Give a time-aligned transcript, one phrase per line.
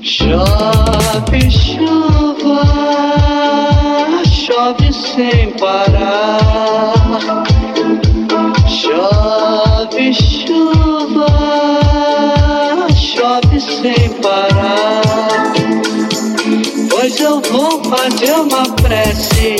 [0.00, 2.64] Chove chuva,
[4.24, 7.44] chove sem parar.
[8.66, 11.26] Chove chuva,
[12.96, 15.52] chove sem parar.
[16.88, 19.59] Pois eu vou fazer uma prece.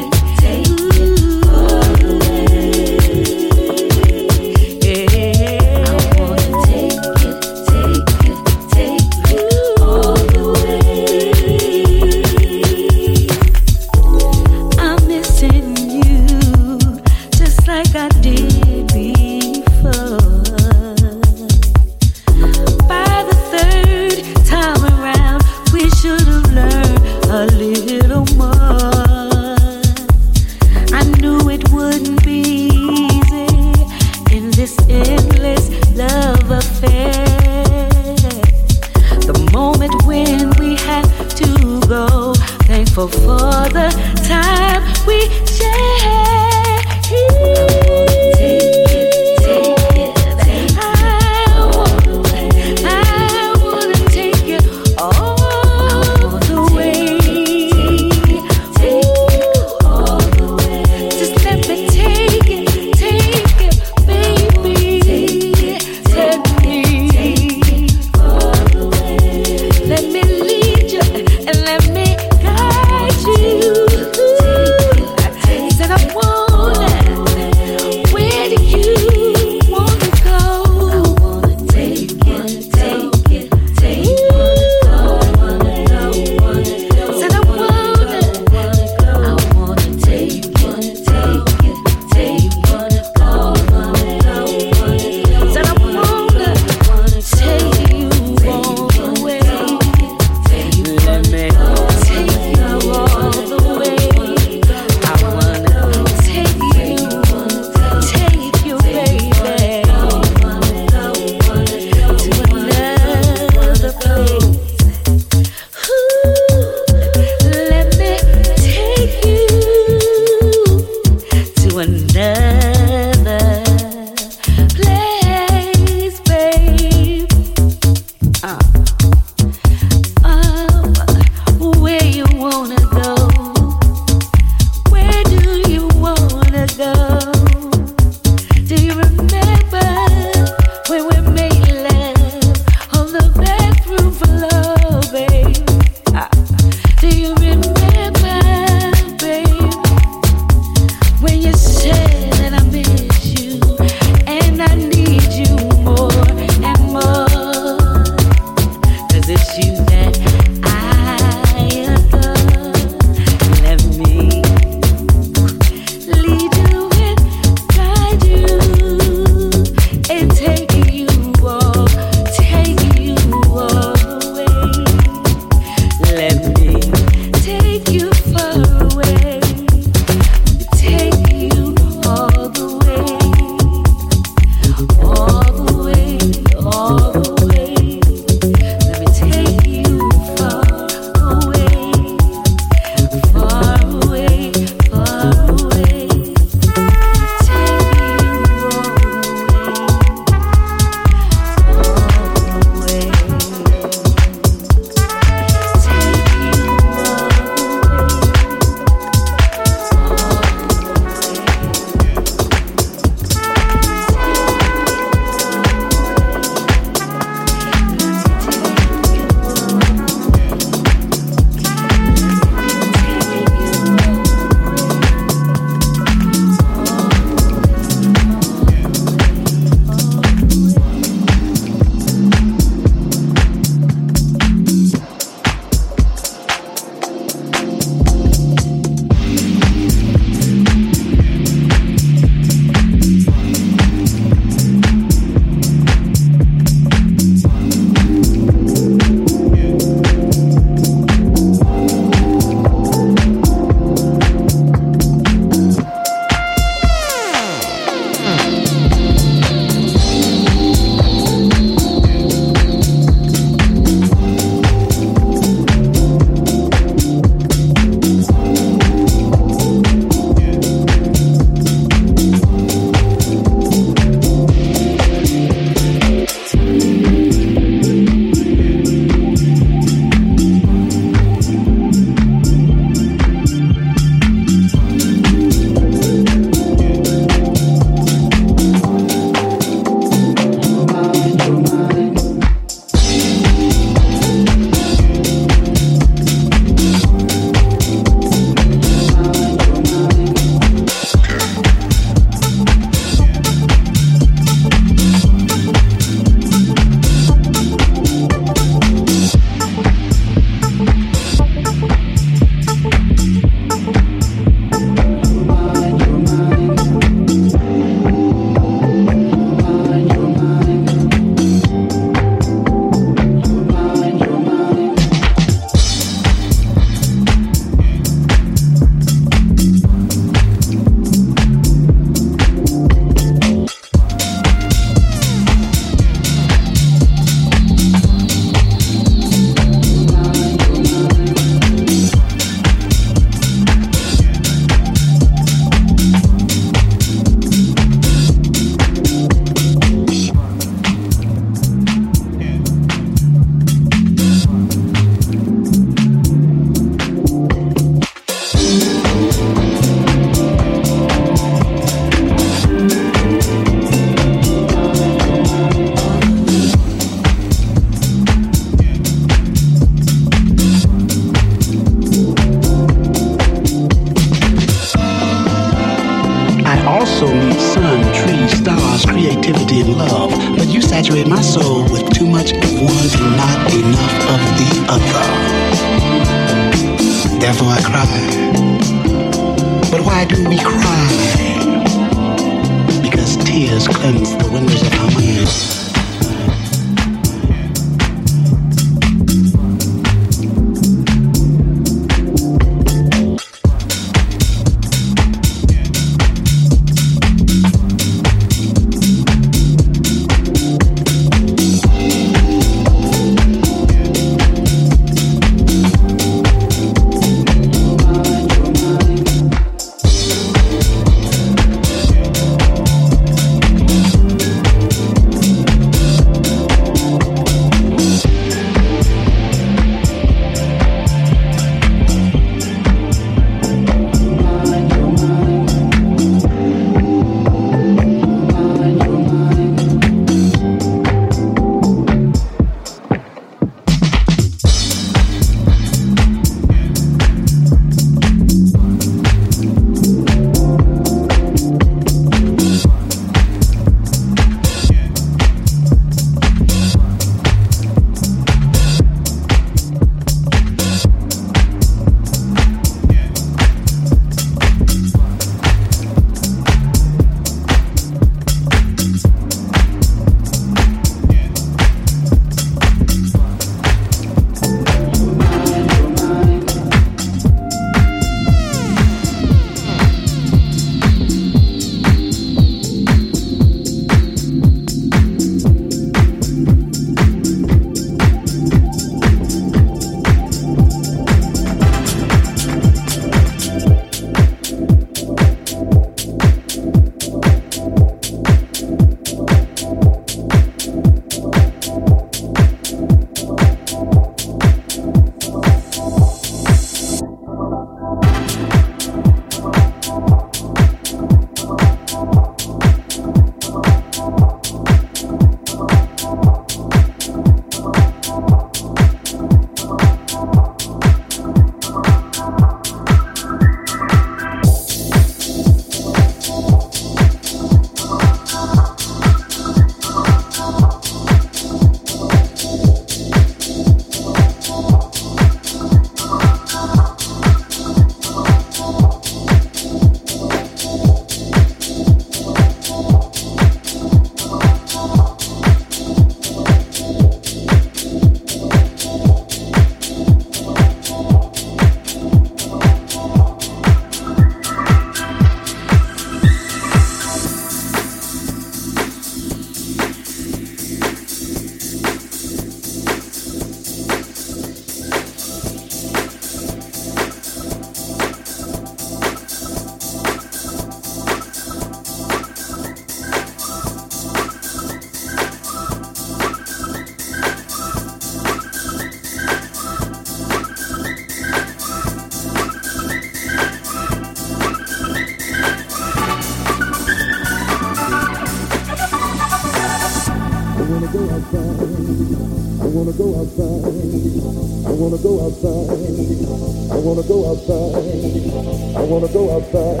[599.06, 600.00] wanna go outside.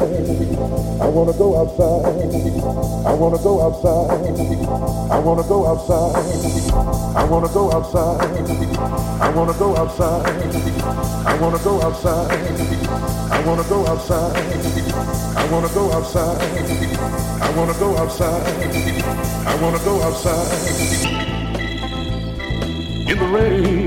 [1.00, 2.04] I wanna go outside.
[3.06, 4.10] I wanna go outside.
[5.10, 6.16] I wanna go outside.
[7.16, 8.20] I wanna go outside.
[9.20, 10.26] I wanna go outside.
[11.26, 12.30] I wanna go outside.
[13.36, 14.36] I wanna go outside.
[15.36, 16.40] I wanna go outside.
[17.42, 18.46] I wanna go outside.
[19.46, 20.50] I wanna go outside.
[23.08, 23.85] In the rain.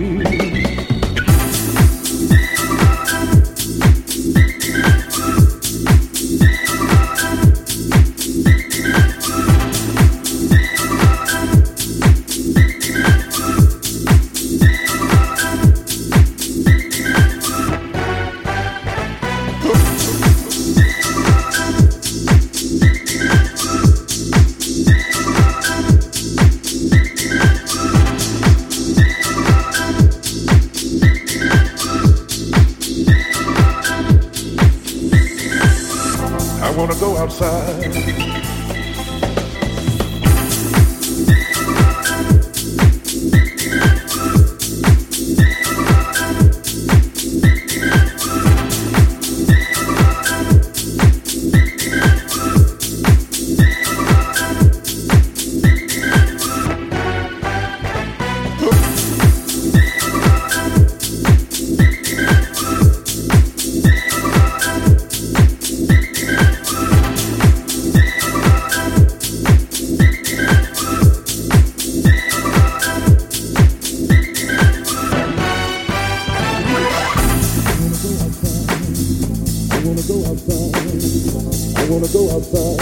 [81.89, 82.79] wanna go outside.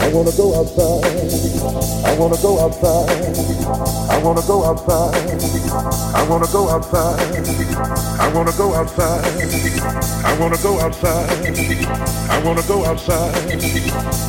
[0.00, 1.04] I wanna go outside.
[2.06, 3.10] I wanna go outside.
[4.08, 5.14] I wanna go outside.
[6.14, 7.20] I wanna go outside.
[8.18, 9.24] I wanna go outside.
[10.24, 11.28] I wanna go outside.
[12.30, 13.34] I wanna go outside.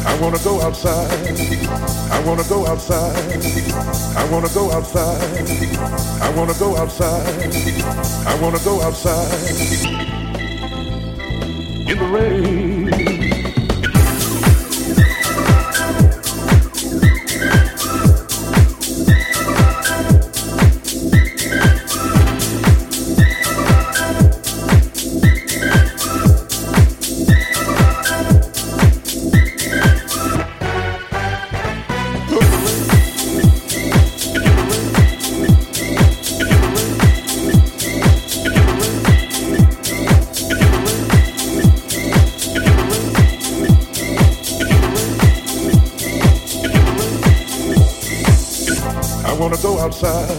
[0.06, 1.16] I wanna go outside.
[2.12, 3.16] I wanna go outside.
[4.18, 5.22] I wanna go outside.
[6.22, 7.28] I wanna go outside.
[8.28, 9.34] I wanna go outside.
[11.90, 12.79] In the rain.
[50.02, 50.39] passar.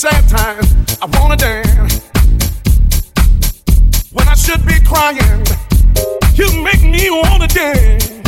[0.00, 2.00] sad times, I wanna dance.
[4.10, 5.44] When I should be crying,
[6.32, 8.19] you make me wanna dance.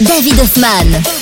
[0.00, 1.17] David Hoffman.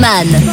[0.00, 0.47] Hoffman.